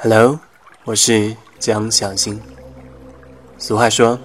[0.00, 0.38] Hello，
[0.84, 2.40] 我是江小新。
[3.58, 4.16] 俗话说，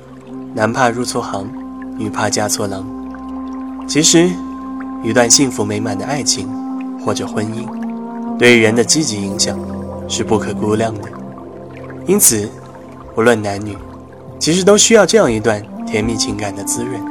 [0.54, 1.50] 男怕入错行，
[1.98, 2.86] 女怕嫁错郎。
[3.88, 4.30] 其实，
[5.04, 6.48] 一段幸福美满的爱情
[7.04, 7.68] 或者婚姻，
[8.38, 9.60] 对于人的积极影响
[10.08, 11.10] 是不可估量的。
[12.06, 12.48] 因此，
[13.16, 13.76] 无论男女，
[14.38, 17.02] 其实都需要这样一段甜蜜情感的滋润，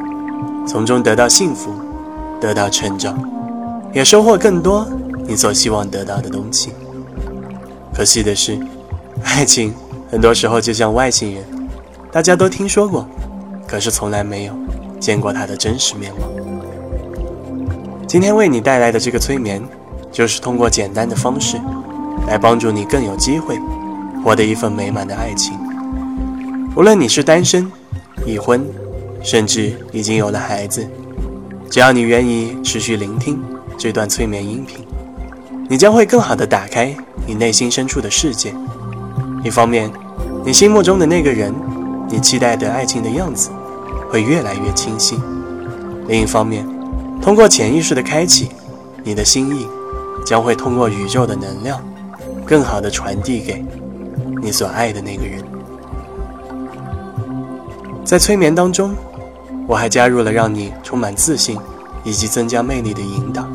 [0.69, 1.73] 从中得到幸福，
[2.41, 3.19] 得到成长，
[3.93, 4.87] 也收获更多
[5.27, 6.73] 你所希望得到的东西。
[7.95, 8.59] 可惜的是，
[9.25, 9.75] 爱情
[10.11, 11.45] 很多时候就像外星人，
[12.11, 13.07] 大家都听说过，
[13.67, 14.55] 可是从来没有
[14.99, 16.27] 见过他的真实面貌。
[18.07, 19.63] 今天为你带来的这个催眠，
[20.11, 21.59] 就是通过简单的方式，
[22.27, 23.59] 来帮助你更有机会
[24.23, 25.59] 获得一份美满的爱情。
[26.77, 27.71] 无论你是单身、
[28.27, 28.67] 已婚，
[29.23, 30.87] 甚至已经有了孩子，
[31.71, 33.43] 只要你愿意持续聆听
[33.79, 34.85] 这段催眠音频，
[35.73, 36.95] 你将会更好的打开。
[37.27, 38.55] 你内心深处的世界，
[39.43, 39.91] 一方面，
[40.45, 41.51] 你心目中的那个人，
[42.11, 43.49] 你期待的爱情的样子，
[44.11, 45.17] 会越来越清晰；
[46.09, 46.69] 另一方面，
[47.23, 48.51] 通过潜意识的开启，
[49.03, 49.67] 你的心意
[50.27, 51.83] 将会通过宇宙的能量，
[52.45, 53.65] 更好的传递给
[54.43, 55.43] 你所爱的那个人。
[58.05, 58.95] 在催眠当中，
[59.67, 61.59] 我还加入了让你充满自信
[62.05, 63.49] 以及增加魅力的引导。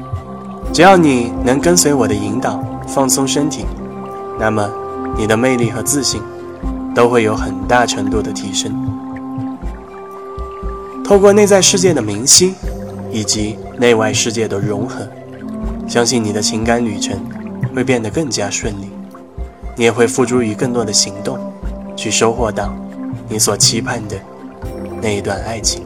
[0.73, 2.63] 只要你能跟随我的引导。
[2.87, 3.65] 放松身体，
[4.39, 4.65] 那么
[5.17, 6.21] 你的魅力和自信
[6.95, 8.73] 都会有很大程度的提升。
[11.03, 12.55] 透过内在世界的明晰
[13.11, 15.05] 以及内外世界的融合，
[15.85, 17.19] 相信你的情感旅程
[17.75, 18.89] 会变得更加顺利。
[19.75, 21.37] 你也会付诸于更多的行动，
[21.93, 22.73] 去收获到
[23.27, 24.15] 你所期盼的
[25.01, 25.83] 那一段爱情。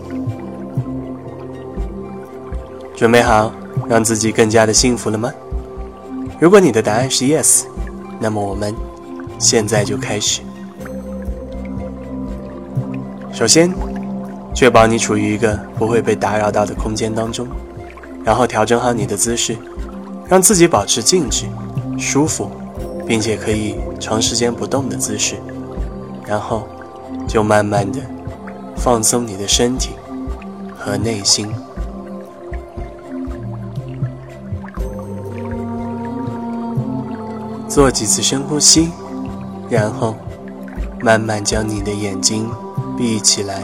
[2.96, 3.52] 准备好
[3.92, 5.34] 让自己更加的幸福了吗？
[6.40, 7.66] 如果你的答案是 yes，
[8.22, 8.74] 那么我们
[9.38, 10.40] 现在就开始。
[13.34, 13.70] 首先，
[14.56, 17.46] 确保你处于一个不会被打扰到的空间当中，
[18.24, 19.58] 然后调整好你的姿势，
[20.30, 21.46] 让自己保持静止、
[22.00, 22.50] 舒服，
[23.06, 25.36] 并且可以长时间不动的姿势，
[26.26, 26.66] 然后
[27.28, 28.00] 就慢慢的
[28.78, 29.90] 放松你的身体
[30.78, 31.54] 和内心。
[37.72, 38.92] 做几次深呼吸，
[39.70, 40.14] 然后
[41.00, 42.52] 慢慢将你的眼睛
[42.98, 43.64] 闭起来。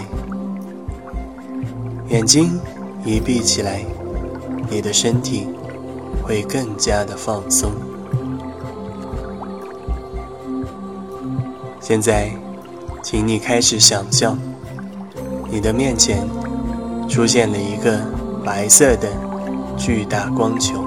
[2.07, 2.57] 眼睛
[3.03, 3.83] 一闭起来，
[4.69, 5.45] 你的身体
[6.23, 7.69] 会更加的放松。
[11.81, 12.31] 现在，
[13.03, 14.39] 请你开始想象，
[15.51, 16.25] 你的面前
[17.09, 17.99] 出现了一个
[18.45, 19.09] 白色的
[19.77, 20.86] 巨大光球。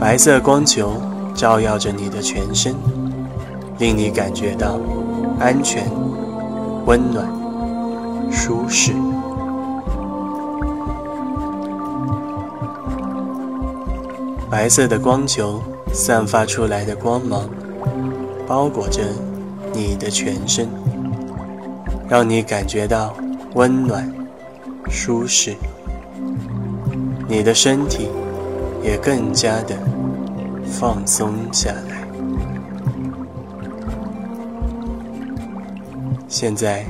[0.00, 0.94] 白色光球
[1.34, 2.74] 照耀着你的全身，
[3.78, 4.80] 令你感觉到
[5.38, 5.84] 安全、
[6.86, 7.28] 温暖、
[8.32, 8.94] 舒适。
[14.50, 15.62] 白色的光球
[15.92, 17.44] 散发出来的光芒，
[18.46, 19.02] 包裹着
[19.74, 20.66] 你的全身，
[22.08, 23.14] 让你感觉到
[23.54, 24.10] 温暖、
[24.88, 25.54] 舒适。
[27.28, 28.08] 你的身体。
[28.82, 29.76] 也更加的
[30.64, 32.08] 放松下来。
[36.28, 36.84] 现在，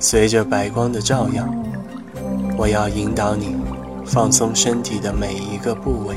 [0.00, 1.46] 随着白光的照耀，
[2.56, 3.56] 我要引导你
[4.04, 6.16] 放松身体的每一个部位。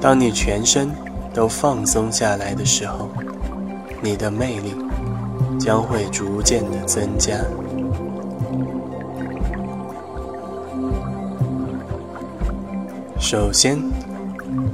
[0.00, 0.90] 当你全身
[1.32, 3.08] 都放松下来的时候，
[4.02, 4.74] 你的魅力
[5.58, 7.34] 将会逐渐的增加。
[13.26, 13.78] 首先，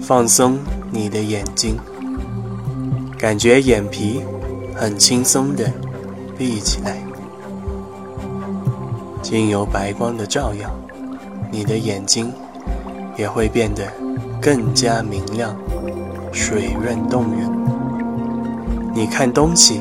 [0.00, 0.58] 放松
[0.90, 1.76] 你的眼睛，
[3.16, 4.22] 感觉眼皮
[4.74, 5.72] 很轻松的
[6.36, 6.96] 闭起来。
[9.22, 10.68] 经由白光的照耀，
[11.52, 12.32] 你的眼睛
[13.16, 13.84] 也会变得
[14.42, 15.54] 更加明亮、
[16.32, 17.48] 水润动人。
[18.92, 19.80] 你看东西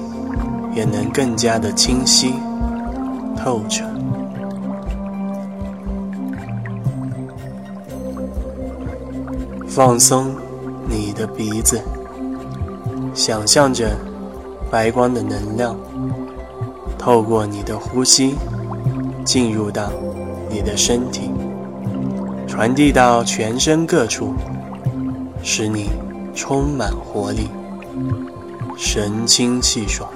[0.76, 2.36] 也能更加的清晰、
[3.36, 3.84] 透彻。
[9.80, 10.36] 放松
[10.90, 11.82] 你的鼻子，
[13.14, 13.96] 想象着
[14.70, 15.74] 白光的能量
[16.98, 18.36] 透过你的呼吸
[19.24, 19.90] 进入到
[20.50, 21.32] 你的身体，
[22.46, 24.34] 传递到全身各处，
[25.42, 25.92] 使你
[26.36, 27.48] 充满活力，
[28.76, 30.10] 神清气爽。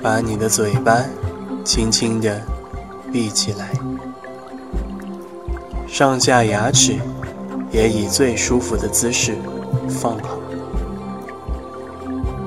[0.00, 1.04] 把你的嘴巴
[1.64, 2.40] 轻轻的。
[3.16, 3.70] 闭起来，
[5.88, 6.98] 上下牙齿
[7.72, 9.34] 也以最舒服的姿势
[9.88, 10.38] 放好，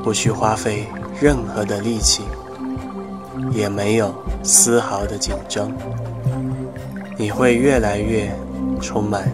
[0.03, 0.85] 不需花费
[1.19, 2.21] 任何的力气，
[3.51, 4.13] 也没有
[4.43, 5.71] 丝毫的紧张。
[7.17, 8.31] 你会越来越
[8.79, 9.27] 充满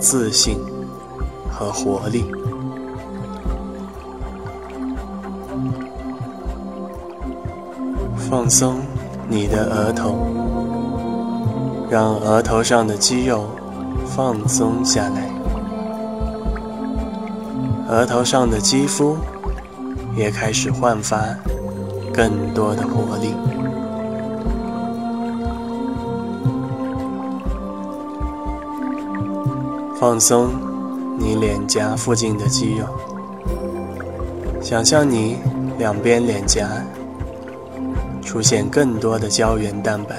[0.00, 0.56] 自信
[1.52, 2.24] 和活力。
[8.30, 8.80] 放松
[9.28, 10.16] 你的额头，
[11.90, 13.46] 让额头上的肌肉
[14.06, 15.30] 放松下来，
[17.88, 19.16] 额头上的肌肤
[20.14, 21.18] 也开始焕发
[22.12, 23.34] 更多的活力。
[29.98, 30.50] 放松
[31.18, 32.86] 你脸颊附近的肌肉，
[34.60, 35.38] 想象你
[35.78, 36.68] 两边脸颊。
[38.22, 40.16] 出现更多的胶原蛋白，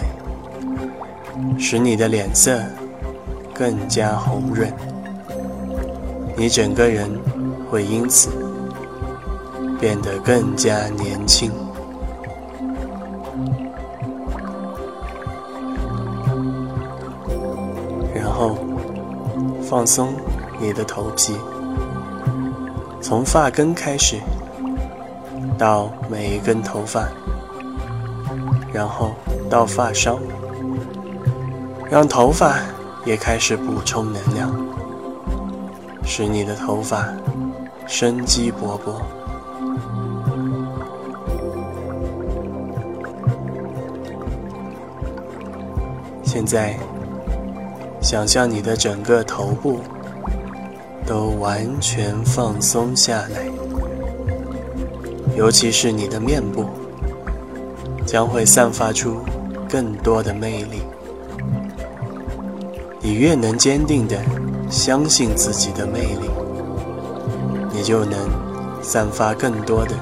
[1.59, 2.57] 使你的脸色
[3.53, 4.73] 更加红润，
[6.37, 7.07] 你整个人
[7.69, 8.29] 会因此
[9.79, 11.51] 变得更加年轻。
[18.15, 18.57] 然后
[19.61, 20.13] 放松
[20.59, 21.35] 你的头皮，
[23.01, 24.15] 从发根开始
[25.57, 27.07] 到每一根头发。
[28.71, 29.11] 然后
[29.49, 30.17] 到发梢，
[31.89, 32.59] 让头发
[33.05, 34.53] 也开始补充能量，
[36.03, 37.07] 使你的头发
[37.87, 39.01] 生机勃勃。
[46.23, 46.77] 现在，
[48.01, 49.79] 想象你的整个头部
[51.05, 53.49] 都完全放松下来，
[55.35, 56.65] 尤其是你的面部。
[58.05, 59.19] 将会散发出
[59.69, 60.81] 更多的魅力。
[63.09, 64.15] 你越能坚定的
[64.69, 66.29] 相信自己的魅力，
[67.73, 68.19] 你就能
[68.83, 69.95] 散发更多的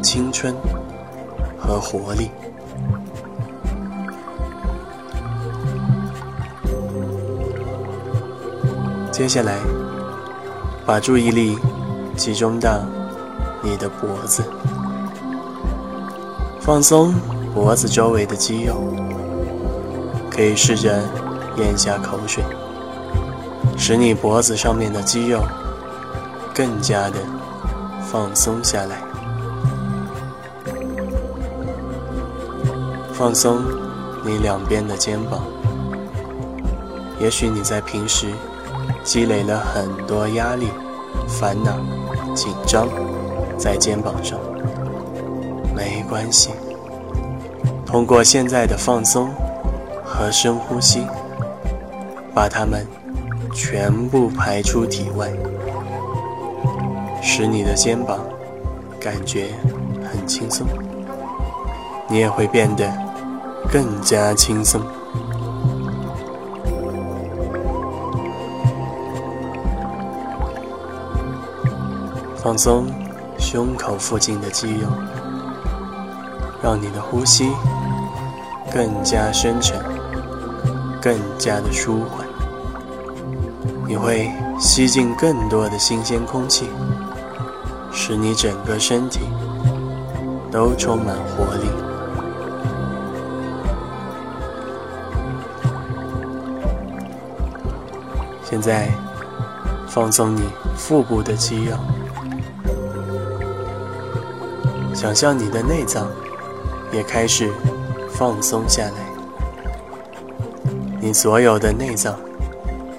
[0.00, 0.54] 青春
[1.58, 2.30] 和活力。
[9.10, 9.58] 接下来，
[10.86, 11.58] 把注意力
[12.16, 12.78] 集中到
[13.60, 14.44] 你的脖子，
[16.60, 17.12] 放松。
[17.52, 18.76] 脖子周围的肌肉，
[20.30, 21.02] 可以试着
[21.58, 22.44] 咽下口水，
[23.76, 25.42] 使你脖子上面的肌肉
[26.54, 27.16] 更加的
[28.02, 29.00] 放松下来。
[33.12, 33.62] 放松
[34.24, 35.40] 你两边的肩膀，
[37.18, 38.26] 也许你在平时
[39.02, 40.68] 积累了很多压力、
[41.26, 41.72] 烦恼、
[42.34, 42.86] 紧张
[43.56, 44.38] 在肩膀上，
[45.74, 46.50] 没关系。
[47.86, 49.30] 通过现在的放松
[50.04, 51.06] 和深呼吸，
[52.36, 52.86] 把它们
[53.54, 55.32] 全部排出体外，
[57.22, 58.18] 使你的肩膀
[59.00, 59.46] 感觉
[60.04, 60.66] 很轻松，
[62.10, 62.92] 你也会变得
[63.72, 64.82] 更加轻松。
[72.36, 72.86] 放松
[73.38, 74.88] 胸口附近的肌肉，
[76.62, 77.50] 让你的呼吸。
[78.70, 79.80] 更加深沉，
[81.00, 82.25] 更加的舒缓，
[83.86, 86.68] 你会吸进更多的新鲜空气，
[87.92, 89.20] 使你整个身体
[90.50, 91.68] 都充满活力。
[98.42, 98.88] 现在，
[99.86, 100.42] 放松你
[100.76, 101.76] 腹部的肌肉，
[104.94, 106.08] 想象你的内脏
[106.92, 107.50] 也开始。
[108.08, 108.92] 放松下来，
[111.02, 112.18] 你所有的内脏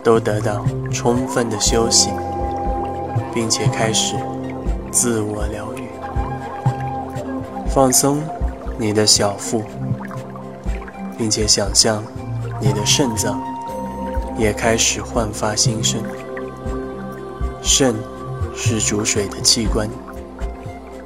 [0.07, 2.09] 都得到充分的休息，
[3.33, 4.15] 并且开始
[4.89, 5.83] 自我疗愈。
[7.67, 8.23] 放松
[8.77, 9.61] 你的小腹，
[11.17, 12.01] 并且想象
[12.61, 13.37] 你的肾脏
[14.37, 16.01] 也开始焕发新生。
[17.61, 17.93] 肾
[18.55, 19.89] 是主水的器官，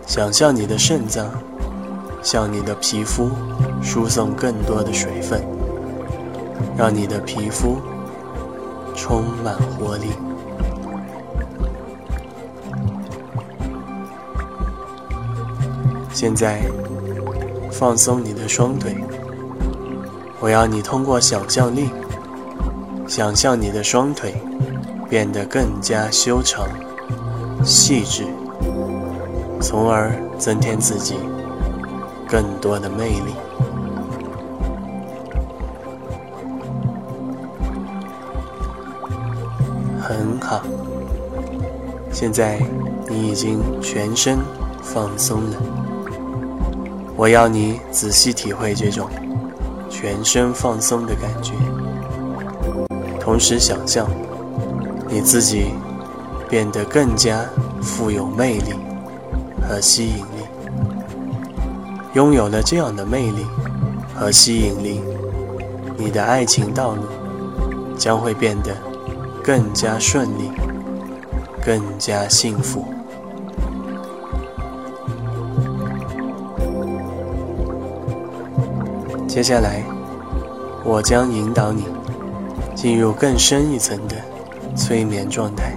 [0.05, 1.27] 想象你的肾脏
[2.21, 3.31] 向你的皮肤。
[3.81, 5.41] 输送更多的水分，
[6.77, 7.77] 让你的皮肤
[9.01, 10.11] 充满活力。
[16.13, 16.61] 现在
[17.71, 18.95] 放松你的双腿，
[20.39, 21.89] 我要你通过想象力，
[23.07, 24.35] 想象你的双腿
[25.09, 26.67] 变得更加修长、
[27.65, 28.27] 细致，
[29.59, 31.15] 从而增添自己
[32.29, 33.33] 更多的魅力。
[42.21, 42.59] 现在
[43.09, 44.37] 你已经全身
[44.83, 45.57] 放松了。
[47.15, 49.09] 我要你仔细体会这种
[49.89, 51.53] 全身放松的感觉，
[53.19, 54.07] 同时想象
[55.09, 55.71] 你自己
[56.47, 57.43] 变得更加
[57.81, 58.75] 富有魅力
[59.67, 60.45] 和吸引力。
[62.13, 63.47] 拥有了这样的魅力
[64.13, 65.01] 和吸引力，
[65.97, 67.01] 你的爱情道路
[67.97, 68.77] 将会变得
[69.43, 70.51] 更加顺利，
[71.63, 72.85] 更加幸福。
[79.27, 79.83] 接下来，
[80.83, 81.85] 我将引导你
[82.75, 84.15] 进入更深一层的
[84.75, 85.73] 催眠状态。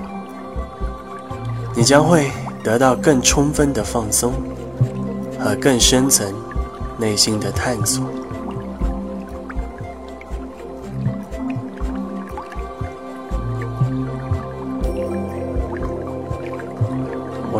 [1.76, 2.30] 你将会
[2.62, 4.32] 得到更充分的放松
[5.38, 6.26] 和更深层
[6.98, 8.04] 内心的探索。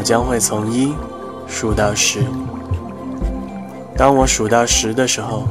[0.05, 0.95] 将会从一
[1.49, 2.21] 数到十。
[3.97, 5.45] 当我数到十的时候，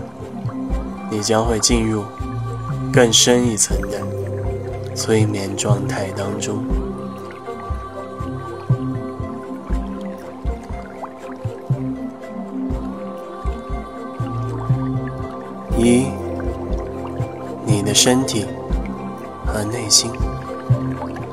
[1.10, 2.04] 你将会进入
[2.94, 4.00] 更深一层的
[4.96, 6.64] 催眠状态当中。
[15.76, 16.06] 一，
[17.66, 18.46] 你的身体
[19.46, 20.12] 和内心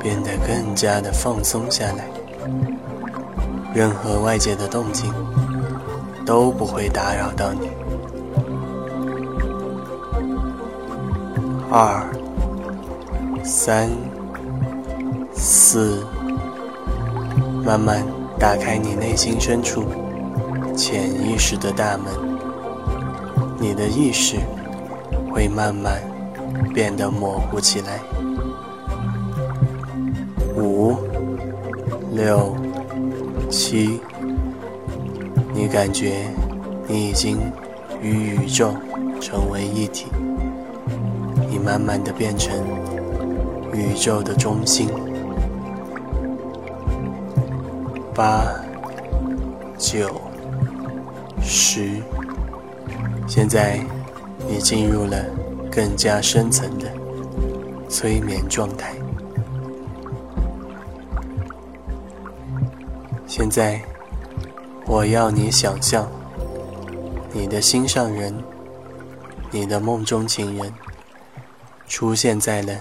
[0.00, 2.08] 变得更加的放松下来，
[3.74, 5.12] 任何外界的动静
[6.26, 7.68] 都不会打扰到你。
[11.70, 12.04] 二、
[13.44, 13.88] 三、
[15.32, 16.04] 四，
[17.64, 18.04] 慢慢
[18.38, 19.84] 打开你内心深处
[20.76, 22.12] 潜意识的大门，
[23.60, 24.36] 你的意识
[25.32, 26.02] 会慢慢
[26.74, 28.00] 变得模糊起来。
[30.56, 30.96] 五、
[32.12, 32.56] 六、
[33.70, 34.00] 七，
[35.54, 36.24] 你感觉
[36.88, 37.38] 你已经
[38.02, 38.74] 与宇宙
[39.20, 40.06] 成为一体。
[41.48, 42.52] 你慢慢的变成
[43.72, 44.88] 宇宙的中心。
[48.12, 48.42] 八、
[49.78, 50.20] 九、
[51.40, 51.90] 十，
[53.28, 53.78] 现在
[54.48, 55.24] 你进入了
[55.70, 56.88] 更加深层的
[57.88, 58.99] 催眠状态。
[63.40, 63.80] 现在，
[64.84, 66.06] 我要你想象
[67.32, 68.34] 你的心上人，
[69.50, 70.70] 你的梦中情人。
[71.88, 72.74] 出现在了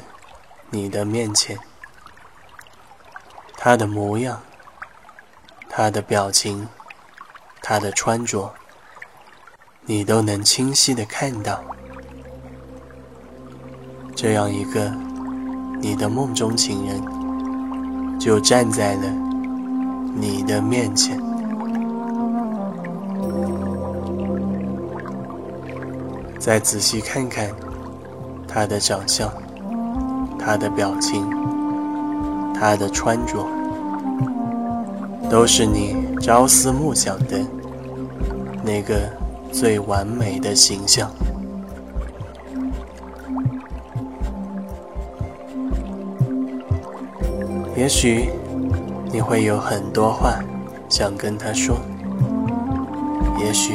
[0.70, 1.58] 你的面前，
[3.56, 4.42] 他的模样、
[5.70, 6.68] 他的表情、
[7.62, 8.54] 他的穿着，
[9.86, 11.63] 你都能清晰的看到。
[14.13, 14.92] 这样一个
[15.80, 19.28] 你的梦中情人，就站在了
[20.16, 21.20] 你的面前。
[26.38, 27.50] 再仔细看看。
[28.51, 29.32] 他的长相，
[30.39, 31.24] 他的表情，
[32.51, 33.46] 他的穿着，
[35.30, 37.39] 都是你朝思暮想的
[38.63, 39.08] 那个
[39.51, 41.12] 最完美的形象。
[47.78, 48.32] 也许
[49.12, 50.39] 你会有很多话
[50.88, 51.78] 想跟他说，
[53.39, 53.74] 也许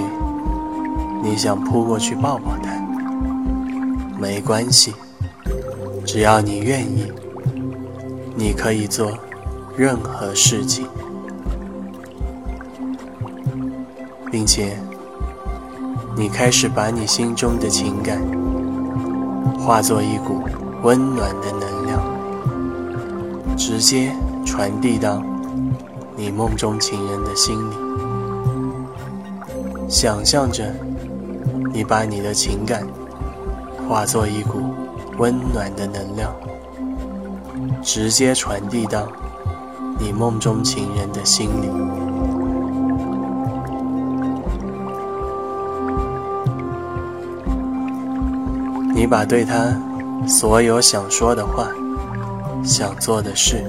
[1.23, 2.73] 你想扑过去抱抱他。
[4.19, 4.95] 没关系，
[6.07, 7.13] 只要你愿意，
[8.37, 9.13] 你可以做
[9.77, 10.87] 任何事情，
[14.31, 14.79] 并且
[16.17, 18.23] 你开始把你心中的情感
[19.59, 20.43] 化作一股
[20.83, 22.01] 温暖的能量，
[23.57, 24.15] 直接
[24.45, 25.23] 传递到
[26.17, 27.75] 你梦中情人的心里。
[29.89, 30.65] 想象着
[31.73, 32.87] 你把你的情感。
[33.87, 34.63] 化作一股
[35.19, 36.35] 温暖的能量，
[37.83, 39.07] 直接传递到
[39.99, 41.69] 你梦中情人的心里。
[48.95, 49.79] 你把对他
[50.27, 51.69] 所有想说的话、
[52.65, 53.63] 想做的事、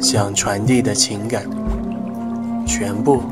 [0.00, 1.44] 想传递的情感，
[2.66, 3.22] 全部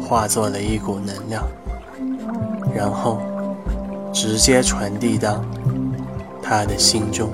[0.00, 1.44] 化作了一股能量，
[2.74, 3.20] 然后。
[4.16, 5.44] 直接传递到
[6.40, 7.28] 他的心中，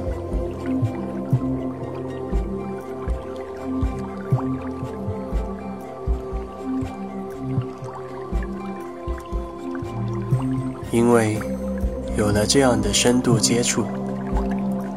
[10.91, 11.39] 因为
[12.17, 13.85] 有了这样的深度接触，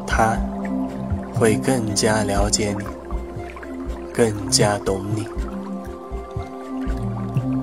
[0.06, 0.38] 他
[1.34, 2.84] 会更加了解你，
[4.14, 5.26] 更加懂你。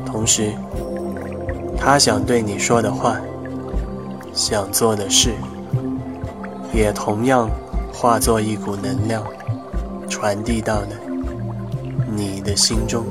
[0.05, 0.51] 同时，
[1.77, 3.15] 他想对你说的话，
[4.33, 5.33] 想做的事，
[6.73, 7.49] 也同样
[7.93, 9.23] 化作一股能量，
[10.09, 10.87] 传递到了
[12.13, 13.05] 你的心中。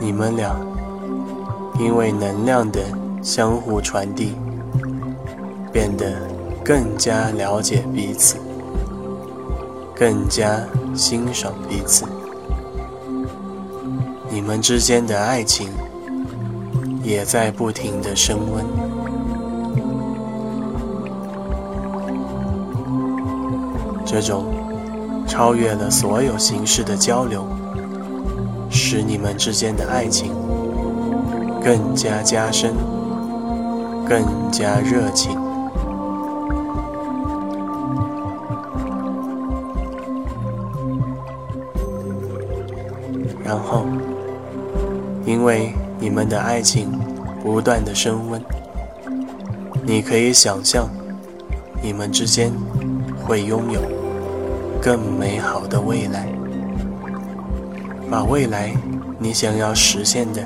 [0.00, 0.56] 你们俩
[1.78, 2.80] 因为能量的
[3.22, 4.34] 相互传递，
[5.70, 6.16] 变得
[6.64, 8.36] 更加了解彼此，
[9.94, 10.60] 更加
[10.94, 12.04] 欣赏彼此。
[14.30, 15.68] 你们之间的爱情
[17.02, 18.64] 也在不停的升温。
[24.04, 24.46] 这种
[25.26, 27.46] 超越了所有形式的交流。
[28.74, 30.32] 使你们之间的爱情
[31.62, 32.74] 更加加深，
[34.08, 35.41] 更加热情。
[43.52, 43.84] 然后，
[45.26, 46.90] 因为你们的爱情
[47.42, 48.42] 不断的升温，
[49.84, 50.88] 你可以想象，
[51.82, 52.50] 你们之间
[53.22, 53.82] 会拥有
[54.80, 56.26] 更美好的未来。
[58.10, 58.72] 把未来
[59.18, 60.42] 你想要实现的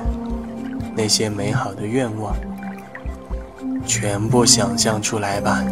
[0.93, 2.35] 那些美好的愿望，
[3.85, 5.63] 全部想象出来吧。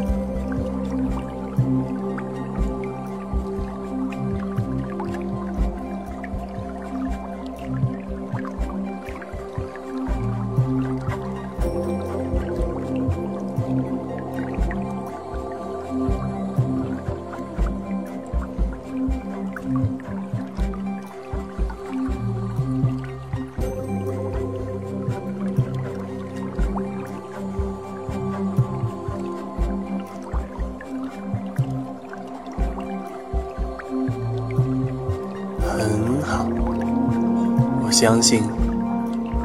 [37.97, 38.43] 相信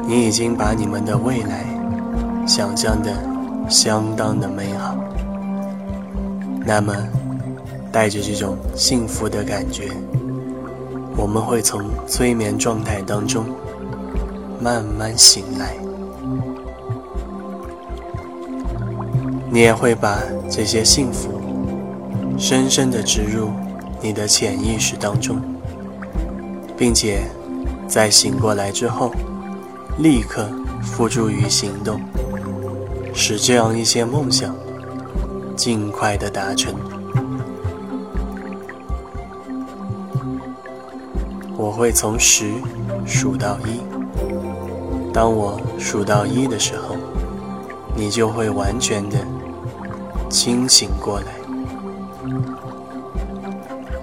[0.05, 1.63] 你已经把你们的未来
[2.45, 3.09] 想象的
[3.69, 4.93] 相当的美好。
[6.65, 6.93] 那么，
[7.93, 9.89] 带着这种幸福的感觉，
[11.15, 13.45] 我们会从催眠状态当中
[14.59, 15.73] 慢慢醒来。
[19.49, 21.39] 你也会把这些幸福
[22.37, 23.49] 深深的植入
[24.01, 25.41] 你的潜意识当中，
[26.75, 27.23] 并且。
[27.91, 29.11] 在醒过来之后，
[29.97, 30.47] 立刻
[30.81, 31.99] 付诸于行动，
[33.13, 34.55] 使这样一些梦想
[35.57, 36.73] 尽快的达成。
[41.57, 42.53] 我会从十
[43.05, 43.81] 数到一，
[45.13, 46.95] 当我数到一的时候，
[47.93, 49.17] 你就会完全的
[50.29, 51.25] 清醒过来。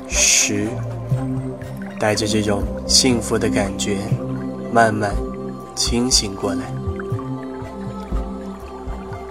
[0.06, 0.68] 十。
[1.98, 3.98] 带着这种幸福的感觉，
[4.72, 5.12] 慢慢
[5.74, 6.62] 清醒过来。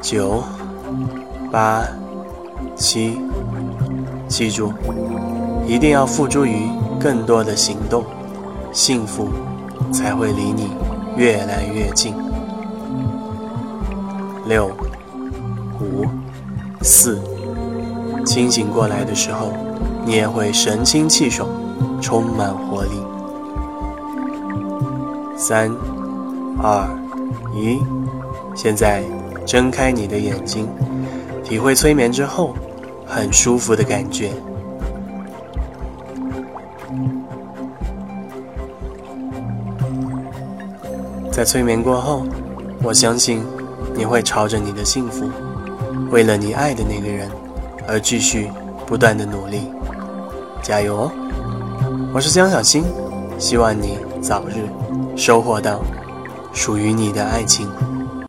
[0.01, 0.43] 九、
[1.51, 1.83] 八、
[2.75, 3.19] 七，
[4.27, 4.73] 记住，
[5.65, 6.67] 一定要付诸于
[6.99, 8.03] 更多的行动，
[8.71, 9.29] 幸福
[9.91, 10.71] 才会离你
[11.15, 12.13] 越来越近。
[14.45, 14.71] 六、
[15.81, 16.05] 五、
[16.81, 17.19] 四，
[18.25, 19.51] 清醒过来的时候，
[20.05, 21.49] 你也会神清气爽。
[22.07, 23.03] 充满活力。
[25.35, 25.69] 三、
[26.57, 26.87] 二、
[27.53, 27.77] 一，
[28.55, 29.03] 现在
[29.45, 30.69] 睁开你的眼睛，
[31.43, 32.53] 体会催眠之后
[33.05, 34.31] 很舒服的感觉。
[41.29, 42.25] 在催眠过后，
[42.81, 43.43] 我相信
[43.93, 45.29] 你会朝着你的幸福，
[46.09, 47.29] 为了你爱的那个人
[47.85, 48.49] 而继续
[48.85, 49.69] 不断的努力。
[50.63, 51.11] 加油哦！
[52.17, 52.83] 我是江小新，
[53.37, 54.67] 希望你早日
[55.15, 55.79] 收获到
[56.51, 57.69] 属于你的爱情。